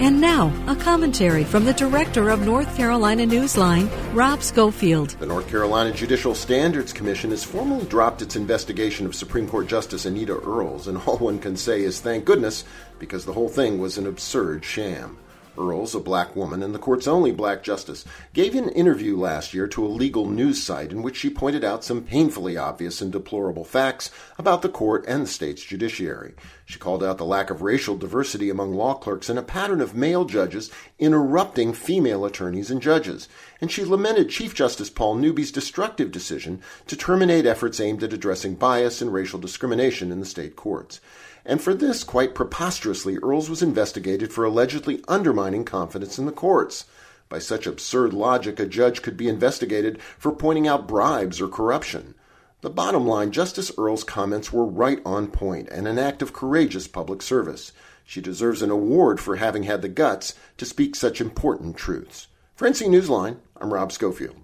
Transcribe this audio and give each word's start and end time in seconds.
And 0.00 0.20
now, 0.20 0.52
a 0.68 0.76
commentary 0.76 1.42
from 1.42 1.64
the 1.64 1.72
director 1.72 2.28
of 2.30 2.42
North 2.42 2.76
Carolina 2.76 3.24
Newsline, 3.24 3.90
Rob 4.14 4.44
Schofield. 4.44 5.10
The 5.18 5.26
North 5.26 5.48
Carolina 5.48 5.92
Judicial 5.92 6.36
Standards 6.36 6.92
Commission 6.92 7.30
has 7.30 7.42
formally 7.42 7.84
dropped 7.86 8.22
its 8.22 8.36
investigation 8.36 9.06
of 9.06 9.14
Supreme 9.16 9.48
Court 9.48 9.66
Justice 9.66 10.06
Anita 10.06 10.34
Earls, 10.34 10.86
and 10.86 10.98
all 10.98 11.18
one 11.18 11.40
can 11.40 11.56
say 11.56 11.82
is 11.82 12.00
thank 12.00 12.24
goodness, 12.24 12.64
because 13.00 13.24
the 13.24 13.32
whole 13.32 13.48
thing 13.48 13.80
was 13.80 13.98
an 13.98 14.06
absurd 14.06 14.64
sham. 14.64 15.18
Earls, 15.58 15.94
a 15.94 16.00
black 16.00 16.36
woman 16.36 16.62
and 16.62 16.74
the 16.74 16.78
court's 16.78 17.08
only 17.08 17.32
black 17.32 17.62
justice, 17.62 18.04
gave 18.32 18.54
an 18.54 18.68
interview 18.70 19.16
last 19.16 19.52
year 19.52 19.66
to 19.68 19.84
a 19.84 19.88
legal 19.88 20.26
news 20.26 20.62
site 20.62 20.92
in 20.92 21.02
which 21.02 21.16
she 21.16 21.28
pointed 21.28 21.64
out 21.64 21.82
some 21.82 22.02
painfully 22.02 22.56
obvious 22.56 23.00
and 23.00 23.10
deplorable 23.10 23.64
facts 23.64 24.10
about 24.38 24.62
the 24.62 24.68
court 24.68 25.04
and 25.08 25.24
the 25.24 25.26
state's 25.26 25.62
judiciary. 25.62 26.34
She 26.64 26.78
called 26.78 27.02
out 27.02 27.18
the 27.18 27.24
lack 27.24 27.50
of 27.50 27.62
racial 27.62 27.96
diversity 27.96 28.50
among 28.50 28.74
law 28.74 28.94
clerks 28.94 29.28
and 29.28 29.38
a 29.38 29.42
pattern 29.42 29.80
of 29.80 29.94
male 29.94 30.24
judges 30.24 30.70
interrupting 30.98 31.72
female 31.72 32.24
attorneys 32.24 32.70
and 32.70 32.80
judges. 32.80 33.28
And 33.60 33.70
she 33.72 33.84
lamented 33.84 34.30
Chief 34.30 34.54
Justice 34.54 34.90
Paul 34.90 35.16
Newby's 35.16 35.50
destructive 35.50 36.10
decision 36.10 36.60
to 36.86 36.96
terminate 36.96 37.46
efforts 37.46 37.80
aimed 37.80 38.02
at 38.02 38.12
addressing 38.12 38.54
bias 38.54 39.00
and 39.02 39.12
racial 39.12 39.38
discrimination 39.38 40.12
in 40.12 40.20
the 40.20 40.26
state 40.26 40.56
courts 40.56 41.00
and 41.48 41.62
for 41.62 41.72
this, 41.72 42.04
quite 42.04 42.34
preposterously, 42.34 43.16
Earls 43.22 43.48
was 43.48 43.62
investigated 43.62 44.30
for 44.30 44.44
allegedly 44.44 45.02
undermining 45.08 45.64
confidence 45.64 46.18
in 46.18 46.26
the 46.26 46.32
courts. 46.32 46.84
By 47.30 47.38
such 47.38 47.66
absurd 47.66 48.12
logic, 48.12 48.60
a 48.60 48.66
judge 48.66 49.00
could 49.00 49.16
be 49.16 49.28
investigated 49.28 49.98
for 50.18 50.30
pointing 50.30 50.68
out 50.68 50.86
bribes 50.86 51.40
or 51.40 51.48
corruption. 51.48 52.14
The 52.60 52.68
bottom 52.68 53.06
line, 53.06 53.32
Justice 53.32 53.72
Earls' 53.78 54.04
comments 54.04 54.52
were 54.52 54.66
right 54.66 55.00
on 55.06 55.28
point 55.28 55.70
and 55.70 55.88
an 55.88 55.98
act 55.98 56.20
of 56.20 56.34
courageous 56.34 56.86
public 56.86 57.22
service. 57.22 57.72
She 58.04 58.20
deserves 58.20 58.60
an 58.60 58.70
award 58.70 59.18
for 59.18 59.36
having 59.36 59.62
had 59.62 59.80
the 59.80 59.88
guts 59.88 60.34
to 60.58 60.66
speak 60.66 60.96
such 60.96 61.18
important 61.18 61.78
truths. 61.78 62.26
For 62.56 62.68
NC 62.68 62.88
Newsline, 62.88 63.38
I'm 63.58 63.72
Rob 63.72 63.90
Schofield. 63.90 64.36